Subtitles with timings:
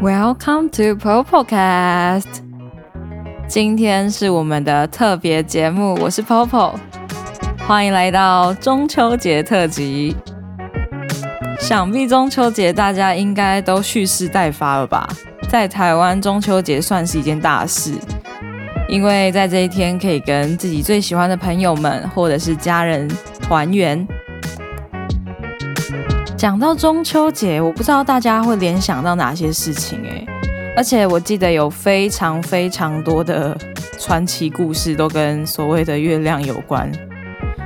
[0.00, 2.22] Welcome to Popocast。
[3.48, 6.74] 今天是我们的特别节目，我是 Popo，
[7.66, 10.14] 欢迎来到中秋节特辑。
[11.58, 15.08] 想必中秋节大家应该都蓄势待发了吧？
[15.50, 17.94] 在台湾，中秋节算是一件大事，
[18.88, 23.10] 因为在这一天可以跟自己最喜欢的朋友们或者是家人
[23.42, 24.06] 团圆。
[26.38, 30.24] 讲到中秋节，我不知道大家会联想到哪些事情诶，
[30.76, 33.58] 而且我记得有非常非常多的
[33.98, 36.88] 传奇故事都跟所谓的月亮有关，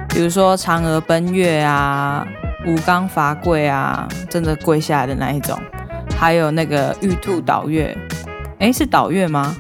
[0.09, 2.27] 比如说嫦娥奔月啊，
[2.67, 5.59] 吴刚伐桂啊，真的跪下来的那一种，
[6.17, 7.95] 还有那个玉兔倒月，
[8.61, 9.55] 诶，是倒月吗？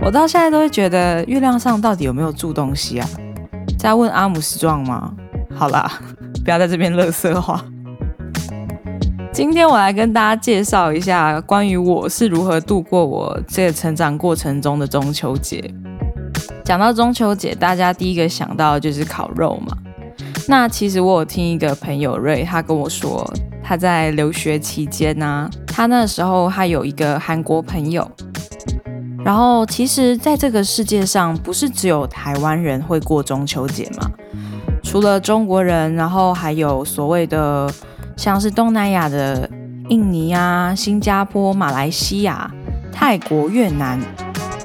[0.00, 3.08] 我到现在都会觉得月亮上到底有没有住东西啊？
[3.76, 5.12] 在问阿姆斯壮吗？
[5.52, 5.90] 好啦，
[6.44, 7.60] 不要在这边乐色话。
[9.40, 15.64] 今天我来跟大家介绍一下关于我是如何度过我这个成长过程中的中秋节。
[16.62, 19.74] 讲到中秋节，大家第一个想到就是烤肉嘛。
[20.46, 23.26] 那其实我有听一个朋友瑞，他跟我说，
[23.64, 28.06] 他在留学期间呢，他那时候他有一个韩国朋友。
[29.24, 34.10] 然后其实，在这个世界上，不是只有台湾人会过中秋节嘛？
[34.82, 37.72] 除了中国人，然后还有所谓的。
[38.20, 39.48] 像是东南亚的
[39.88, 42.50] 印尼啊、新加坡、马来西亚、
[42.92, 43.98] 泰国、越南、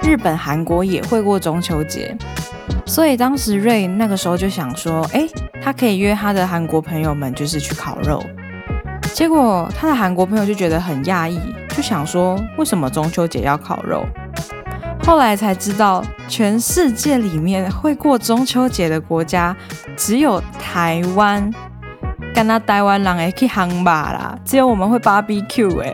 [0.03, 2.13] 日本、韩国也会过中秋节，
[2.85, 5.25] 所以当时瑞那个时候就想说，哎，
[5.63, 8.21] 他可以约他的韩国朋友们，就是去烤肉。
[9.13, 14.05] 结果他的韩国朋友就觉得很讶异，就想说，为什么中秋节要烤肉？
[15.01, 19.55] 后来才知道，全世界里面会过中秋节的国家
[19.95, 21.49] 只有台湾。
[22.33, 25.93] 跟那台湾人去航吧啦，只有我们会 barbecue 哎，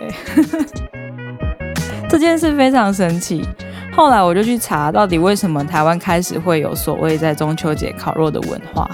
[2.10, 3.48] 这件事非常神奇。
[3.94, 8.90] 后来我就去查，到底为什么台湾开始会有所谓在中秋节烤肉的文化？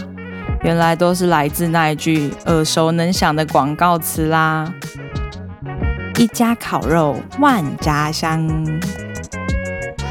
[0.63, 4.73] 原来都是来自那一句耳熟能详的广告词啦
[6.17, 8.65] ：“一家烤肉万家香。”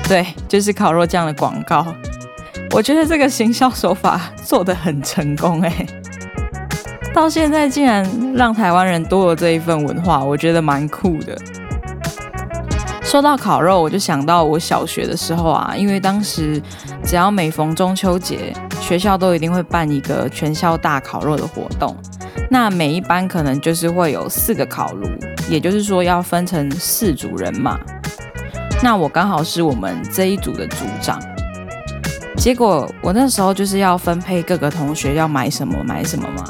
[0.09, 1.84] 对，就是烤肉酱的广告。
[2.71, 5.87] 我觉得这个行销手法做得很成功哎。
[7.16, 11.34] 到现在竟然让台湾人多了这一份文化，我觉得蛮酷的。
[13.03, 16.60] 说到烤肉，我就想到我小学的时候啊，因为当时
[17.03, 21.97] 只要每逢中秋节，学校都一定会办一个全校大烤肉的活动。
[22.50, 25.09] 那每一班可能就是会有四个烤炉，
[25.48, 27.81] 也就是说要分成四组人嘛。
[28.83, 31.19] 那我刚好是我们这一组的组长，
[32.37, 36.44] 结果我那时候就是要分配各个同学要买什么买什么嘛。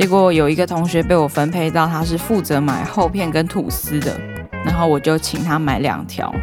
[0.00, 4.18] 结果有一个同学被我分配到，他是负责买厚片跟吐司的，
[4.64, 6.34] 然后我就请他买两条。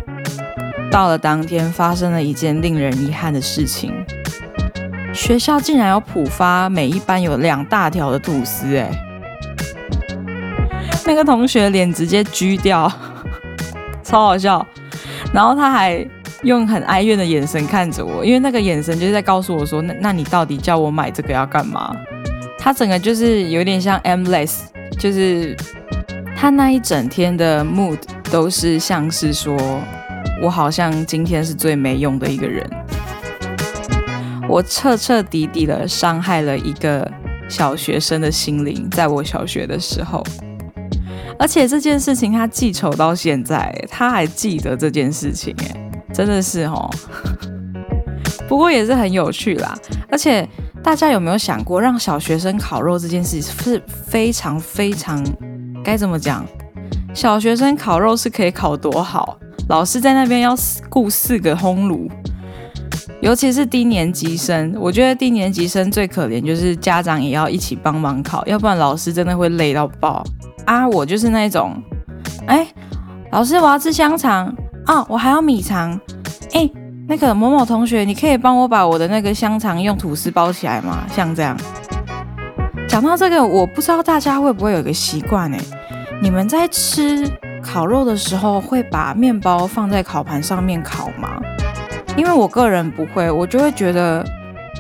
[0.91, 3.91] 到了当天，发生了一件令人遗憾的事情，
[5.11, 8.91] 学校竟然要普发每一班有两大条的吐司，哎，
[11.03, 12.91] 那个同学脸直接狙掉，
[14.05, 14.63] 超好笑。
[15.33, 16.07] 然后他还
[16.43, 21.91] 用很哀怨的眼神看着我，因为那个眼神就是在告诉我说，那那你到底叫我买这个要干嘛？
[22.59, 24.55] 他整个就是有点像 Mless，
[24.99, 25.55] 就是
[26.35, 29.57] 他那一整天的 mood 都是像是说，
[30.41, 32.67] 我好像今天是最没用的一个人，
[34.49, 37.09] 我彻彻底底的伤害了一个
[37.47, 40.21] 小学生的心灵，在我小学的时候，
[41.39, 46.89] 而且这件事情他记仇到现在，他还记得这件事情，哎，真的是哦，
[48.49, 49.73] 不过也是很有趣啦，
[50.09, 50.45] 而且。
[50.87, 55.21] 大家有没有想过，让小学生烤肉这件事是非常非常
[55.83, 56.45] 该怎么讲？
[57.13, 59.37] 小学生烤肉是可以烤多好？
[59.67, 60.55] 老师在那边要
[60.89, 62.09] 雇四个烘炉，
[63.19, 70.23] 尤其是低年级生，我觉得低年级生最可怜，就是家长也要一起帮忙烤，要不然老师真的会累到爆
[70.63, 70.87] 啊！
[70.87, 71.75] 我就是那种，
[72.45, 72.65] 哎，
[73.33, 74.55] 老师我要吃香肠
[74.85, 75.99] 啊，我还要米肠，
[77.09, 81.05] 那个某某同学，你可以帮我把我的那个香肠用吐司包起来吗？
[81.09, 81.57] 像这样。
[82.85, 85.57] 讲到这个，我不知道大家会不会有一个习惯呢？
[86.21, 87.25] 你们在吃
[87.63, 91.39] 烤肉的时候会把面包放在烤盘上面烤吗？
[92.17, 94.21] 因为我个人不会，我就会觉得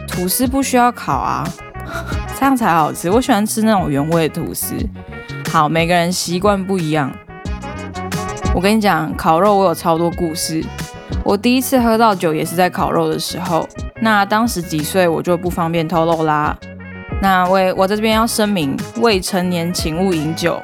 [0.05, 1.47] 吐司不需要烤啊，
[2.37, 3.09] 这样才好吃。
[3.09, 4.75] 我喜欢吃那种原味吐司。
[5.49, 7.09] 好，每个人习惯不一样。
[8.53, 10.61] 我跟你讲，烤肉我有超多故事。
[11.27, 13.67] 我第一次喝到酒也是在烤肉的时候，
[14.01, 16.57] 那当时几岁我就不方便透露啦。
[17.21, 20.57] 那我我在这边要声明，未成年请勿饮酒，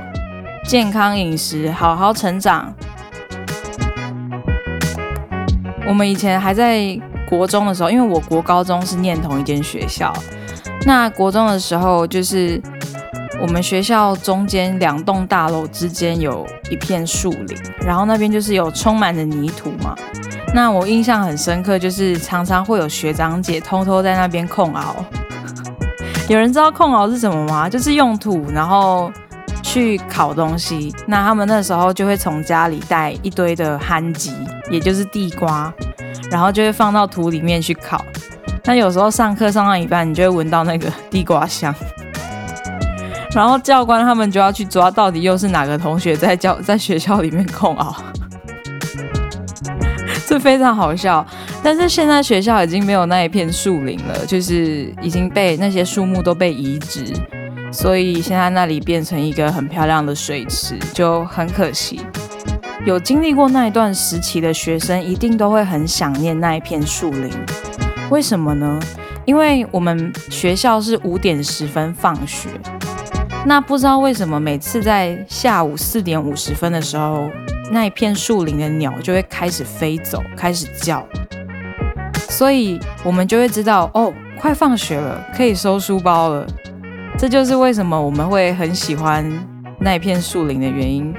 [0.65, 2.73] 健康饮食，好好成长，
[5.85, 6.97] 我们以前还在
[7.29, 10.13] 国中的时候，因为我国高中是念同一间学校，
[10.85, 12.61] 那国中的时候就是
[13.41, 19.93] 我们学校中间两栋大楼之间有一片树林，然后那边就是有充满着泥土嘛。
[20.53, 24.95] 那我印象很深刻，就是常常会有学长姐偷偷在那边控熬。
[26.29, 27.67] 有人知道控熬是什么吗？
[27.67, 29.11] 就是用土，然后
[29.63, 30.93] 去烤东西。
[31.07, 34.31] 那他们那时候就会从家里带一堆的憨吉，
[34.69, 35.73] 也就是地瓜，
[36.29, 38.05] 然后就会放到土里面去烤。
[38.63, 41.73] 那有时候上课上到一半，你就会闻到那个地瓜香，
[43.33, 47.95] 然后教官他们就要去抓，到底又是哪个同学在教在学校里面控熬。
[50.33, 51.23] 是非常好笑，
[51.61, 57.05] 但是现在学校已经没有那一片树林了，就是已经被那些树木都被移植，
[57.71, 62.01] 所以现在那里变成一个很漂亮的水池，就很可惜。
[62.83, 67.29] 有经历过那一段时期的学生，一定都会很想念那一片树林。
[68.09, 68.79] 为什么呢？
[69.25, 72.49] 因为我们学校是五点十分放学，
[73.45, 77.29] 那不知道为什么每次在下午四点五十分的时候。
[77.71, 81.05] 那一片树林的鸟就会开始飞走，开始叫，
[82.29, 86.45] 所以我们就会知道哦，快放学了，可以收书包了。
[87.17, 89.25] 这就是为什么我们会很喜欢
[89.79, 91.13] 那一片树林的原因。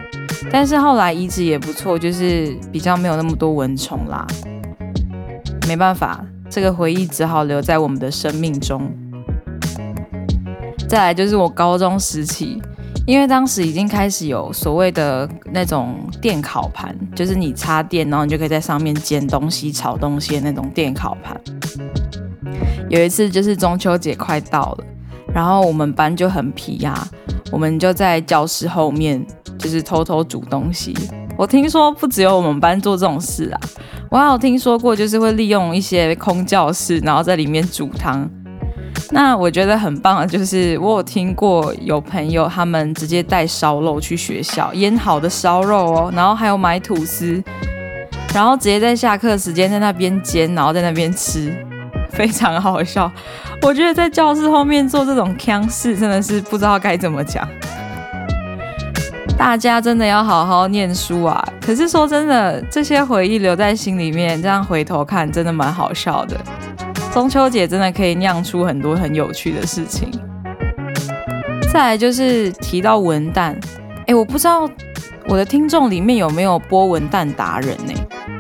[0.52, 4.26] 但是后来移植也不错，就是比较没有那么多蚊虫啦。
[5.66, 8.92] 没办法，这个回忆只好留在我们的生命中。
[10.86, 12.60] 再来就是我高中时期。
[13.06, 21.38] 因为当时已经开始有所谓的那种电烤盘，就是你插电，然后你就可以在上面煎东西、炒东西的那种电烤盘。
[22.88, 24.84] 有一次就是中秋节快到了，
[25.34, 27.06] 然后我们班就很皮呀，
[27.52, 29.22] 我们就在教室后面
[29.58, 30.96] 就是偷偷煮东西。
[31.36, 33.60] 我听说不只有我们班做这种事啊，
[34.10, 38.30] 我还有听说过就是会利用一些空教室，然后在里面煮汤。
[39.10, 47.42] 那我觉得很棒的，就是我有听过有朋友他们直接带烧肉去学校，腌好的烧肉哦，然后还有买吐司，
[48.34, 51.54] 然后直接在下课时间在那边煎，然后在那边吃，
[52.10, 53.10] 非常好笑。
[53.62, 57.46] 我觉得在教室后面做这种腔事，真的是不知道该怎么讲。
[59.36, 61.44] 大家真的要好好念书啊！
[61.60, 66.36] 可是说真的，这些回忆留在心里面，这样回头看，真的蛮好笑的。
[67.14, 70.10] 中秋节真的可以酿出很多很有趣的事情。
[71.72, 73.54] 再来就是提到文旦，
[74.08, 74.68] 哎，我不知道
[75.28, 77.92] 我的听众里面有没有剥文旦达人呢？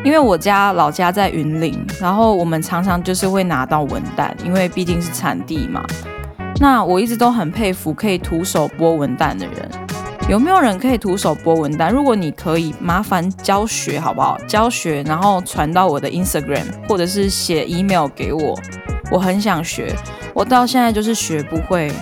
[0.04, 5.84] 因为我家老家在云林，然后我们常常就是会拿到文旦，因为毕竟是产地嘛。
[6.58, 9.70] 那我一直都很佩服可以徒手剥文旦的人。
[10.26, 11.92] 有没有人可以徒手剥文旦？
[11.92, 14.38] 如果你可以，麻烦教学好不好？
[14.48, 18.58] 教学，然后传到我的 Instagram，或者是写 email 给我。
[19.10, 19.94] 我很想学，
[20.32, 21.92] 我到现在就是学不会，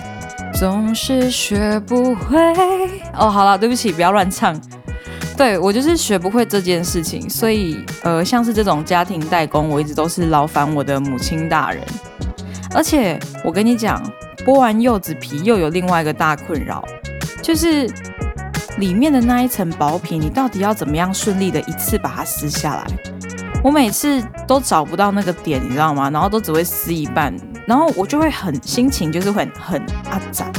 [0.53, 2.39] 总是学不会。
[3.13, 4.59] 哦，好了，对不起，不要乱唱。
[5.35, 11.83] 对我就是学不会这件事情，所以呃，像是这种家庭代工，我一直都是劳烦我的母亲大人。
[12.73, 14.01] 而且我跟你讲，
[14.45, 16.83] 剥完柚子皮又有另外一个大困扰，
[17.43, 17.87] 就是。
[18.79, 22.83] 里面的那一层薄皮，你到底要怎么样顺利的一次把它撕下来？
[23.63, 26.09] 我每次都找不到那个点，你知道吗？
[26.09, 27.31] 然后都只会撕一半，
[27.67, 30.51] 然后我就会很心情就是很很阿展，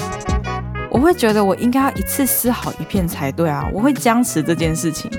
[0.88, 5.10] 我会觉得我应该要一次撕好一片才对啊，我会僵持这件事情。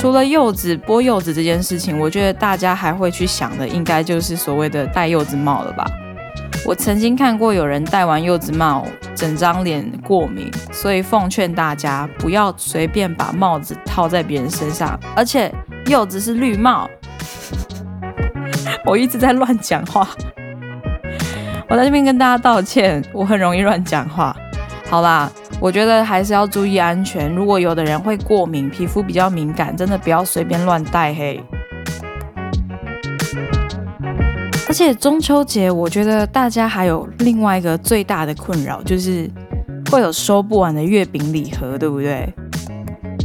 [0.00, 5.86] 除了柚子剥柚子这件事情，我觉得大家还会去想的，应该就是所谓的戴柚子帽了吧？
[6.66, 8.84] 我曾经看过有人戴完柚子帽，
[9.14, 15.50] 整张脸过敏，所以奉劝大家不要随便把帽子套在别人身上，而且
[15.86, 16.88] 柚子是绿帽。
[18.84, 20.06] 我一直在乱讲话，
[21.68, 24.36] 我在这边跟大家道歉，我很容易乱讲话。
[24.90, 27.34] 好啦，我觉得还是要注意安全。
[27.34, 31.42] 如果有的人会过敏，皮肤比较敏感，真的不要随便乱戴嘿。
[34.78, 39.28] 且中秋节，我觉得大家还有另外一个最大的困扰，就是
[39.90, 42.32] 会有收不完的月饼礼盒，对不对？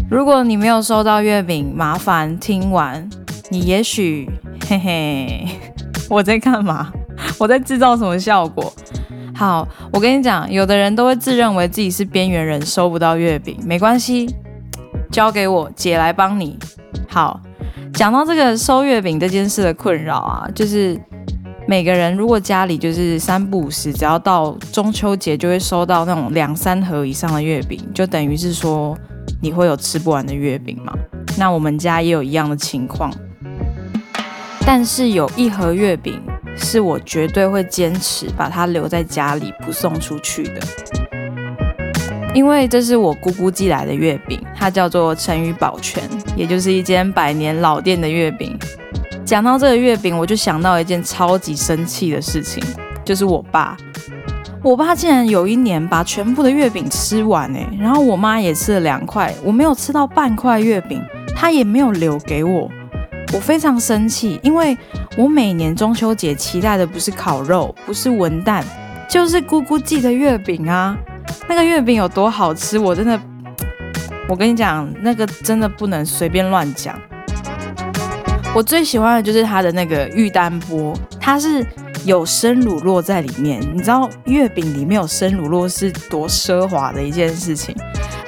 [0.10, 3.08] 如果你没有收到月饼，麻烦听完，
[3.52, 4.28] 你也许
[4.68, 5.48] 嘿嘿，
[6.10, 6.92] 我在干嘛？
[7.38, 8.74] 我在制造什么效果？
[9.36, 14.28] 好，我跟你讲，有的人都会自认为自己是边缘人，收不到月饼，没关系，
[15.12, 16.58] 交给我姐来帮你。
[17.08, 17.40] 好，
[17.94, 21.00] 讲到这个收月饼这件事的困扰啊，就是。
[21.66, 28.98] 每个人如果家里就是三不五时，只要到中秋节就会收到那种两三盒以上的月饼，就等于是说
[29.42, 30.94] 你会有吃不完的月饼嘛？
[31.38, 33.12] 那我们家也有一样的情况。
[34.66, 36.22] 但是有一盒月饼
[36.56, 40.60] 是我绝对会坚持把它留在家里不送出去的，
[42.34, 46.04] 因为这是我姑姑寄来的月饼，它叫做成语保全，
[46.36, 48.58] 也就是一间百年老店的月饼。
[49.26, 52.64] 讲到这个月饼，我就想到一件超级生气的事情，
[53.06, 53.76] 就是我爸，
[54.62, 61.02] 我爸竟然有一年把全部的月饼吃完哎，然后我妈也吃了两块，我没有吃到半块月饼，
[61.36, 62.70] 他也没有留给我。
[63.34, 64.78] 我非常生气，因为
[65.18, 68.64] 我每年中秋节期待的不是烤肉，不是文蛋，
[69.10, 70.96] 就是姑姑寄的月饼啊。
[71.48, 73.20] 那个月饼有多好吃，我真的，
[74.30, 76.96] 我跟你讲，那个真的不能随便乱讲。
[78.56, 81.66] 我最喜欢的就是它的那个玉丹波，它是
[82.06, 83.60] 有生乳酪在里面。
[83.74, 87.76] 你知道月饼里面有生乳酪是多奢华的一件事情。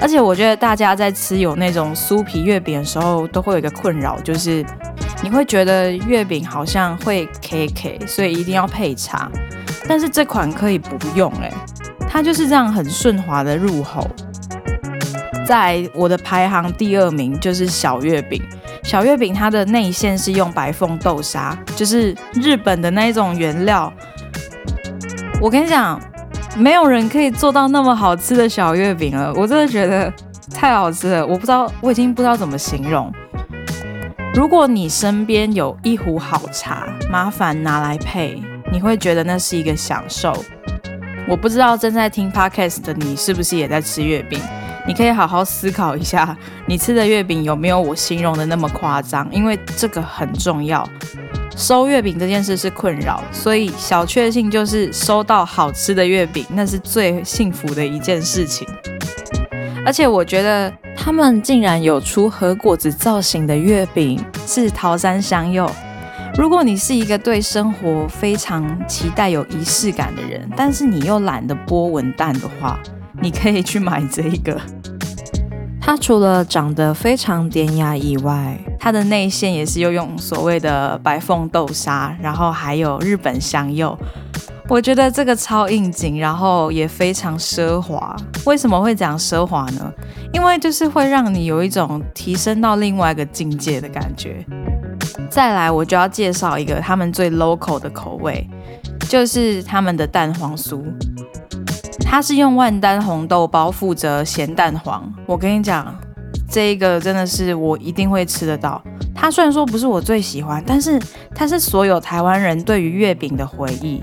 [0.00, 4.66] 而且我觉得大家在吃有那种酥皮月饼的时候，都会有一个困扰，就是
[5.22, 9.30] 你会觉得月饼好像会 K K，所以一定要配茶。
[9.88, 11.52] 但是这款可以不用，哎，
[12.10, 14.04] 它就是这样很顺滑的入口。
[15.46, 18.42] 在我的排行第二名就是小月饼，
[18.96, 23.92] 小月饼它的内馅是用白凤豆沙，就是日本的那一种原料。
[25.38, 26.00] 我跟你讲。
[26.56, 30.10] 没有人可以做到那么好吃的小月饼了，我真的觉得
[30.54, 31.26] 太好吃了。
[31.26, 33.12] 我不知道，我已经不知道怎么形容。
[34.32, 40.34] 如果你身边有一壶好茶，麻烦拿来配，你会觉得那是一个享受。
[41.28, 44.40] 我不知道正在听 podcast 的你是不是也在吃月饼？
[44.86, 49.28] 你可以好好思考一下，你吃的月饼有没有我形容的那么夸张？
[49.32, 50.88] 因为这个很重要。
[51.56, 58.68] 收月饼这件事是困扰，所以小确幸就是收到好吃的月饼，那是最幸福的一件事情。
[59.84, 65.70] 而且我觉得他们竟然有出和果子造型的月饼，是桃山香柚。
[66.36, 72.78] 如果你是一个对生活非常期待有仪式感的人，但是你又懒得剥文蛋的话，
[73.20, 74.60] 你可以去买这一个。
[75.80, 83.96] 它除了长得非常典雅以外，它的内馅也是又用所谓的白凤豆沙，然后还有日本香柚。
[84.68, 88.16] 我觉得这个超应景，然后也非常奢华。
[88.46, 89.92] 为什么会讲奢华呢？
[90.32, 94.44] 因为就是会让你有一种提升到另外一个境界的感觉。
[95.30, 98.44] 再来，我就要介绍一个他们最 local 的口味，
[99.08, 100.82] 就是他们的蛋黄酥。
[102.08, 105.94] 它是用万丹红豆包覆着咸蛋黄，我跟你讲，
[106.48, 108.80] 这一个真的是我一定会吃得到。
[109.14, 110.98] 它虽然说不是我最喜欢，但是
[111.34, 114.00] 它是所有台湾人对于月饼的回忆。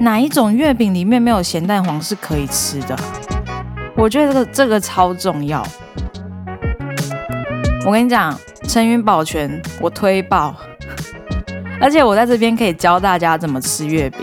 [0.00, 2.96] 哪一种月饼里面没有咸蛋黄是可以吃的？
[3.96, 5.64] 我觉得这个这个超重要。
[7.86, 10.54] 我跟你讲，陈云保全我推爆，
[11.80, 14.20] 而且我在这边可以教大家怎么吃月饼。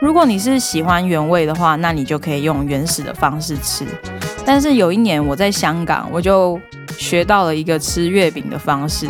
[0.00, 3.84] 如果你是喜欢原味的话，那你就可以用原始的方式吃。
[4.46, 6.58] 但是有一年我在香港，我就
[6.96, 9.06] 学到了一个吃月饼的方式，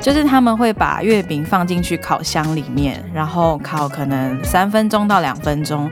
[0.00, 5.90] 就是他们会把月饼放进去烤箱里面，然后烤可能三分钟到两分钟，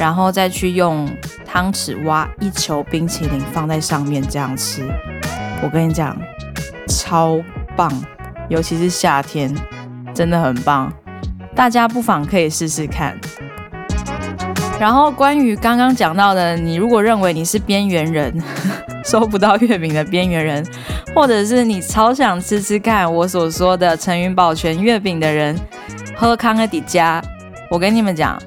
[0.00, 1.06] 然后再去用
[1.44, 4.82] 汤匙挖一球冰淇淋放在上面这样吃。
[5.62, 6.16] 我跟你讲，
[6.88, 7.38] 超
[7.76, 7.92] 棒，
[8.48, 9.54] 尤其是夏天，
[10.14, 10.90] 真的很棒。
[11.54, 13.14] 大家不妨可以试试看。
[14.78, 18.32] 然后关于刚刚讲到的，你如果认为你是边缘人，
[19.04, 20.64] 收不到月饼的边缘人，
[21.12, 25.58] 或者是你超想吃吃看我所说的陈云宝全月饼的人，
[26.16, 27.20] 喝康的迪加，
[27.68, 28.40] 我跟你们讲，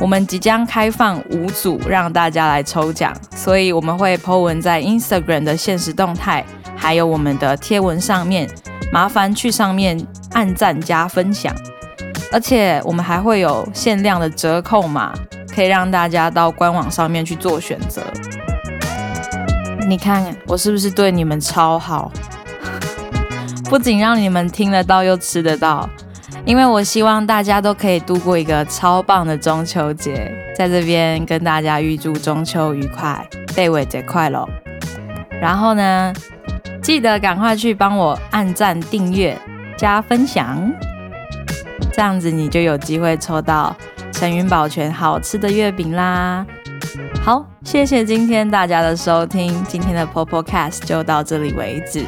[0.00, 8.50] 我们即将开放五组让大家来抽奖，所以我们会 po 文在 Instagram 的现实动态，还有我们的贴文上面，
[8.92, 11.54] 麻烦去上面按赞加分享，
[12.32, 15.14] 而且我们还会有限量的折扣码。
[15.60, 18.00] 可以让大家到官网上面去做选择。
[19.86, 22.10] 你看我是不是对你们超好？
[23.68, 25.86] 不仅让你们听得到，又吃得到。
[26.46, 30.32] 因为我希望大家都可以度过一个超棒的中秋节。
[30.56, 33.22] 在这边跟大家预祝中秋愉快，
[33.54, 34.48] 贝尾节快乐。
[35.42, 36.10] 然后呢，
[36.82, 39.36] 记得赶快去帮我按赞、订阅、
[39.76, 40.72] 加分享，
[41.92, 43.76] 这样子你就有机会抽到。
[44.20, 46.44] 陈云保全好吃的月饼啦！
[47.24, 52.04] 好，谢谢今天大家的收听，今天的 Popo Cast 就到这里为止。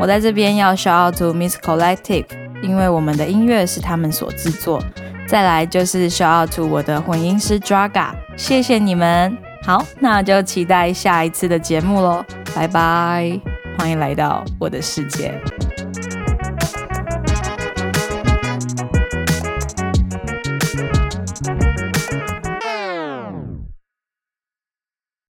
[0.00, 2.24] 我在这边要 shout out to Miss Collective，
[2.62, 4.80] 因为我们的音乐是他们所制作。
[5.26, 9.36] 再来就是 shout out to 我的混音师 Draga，谢谢你们。
[9.64, 13.40] 好，那就期待下一次的节目喽，拜拜！
[13.76, 15.34] 欢迎来到我的世界。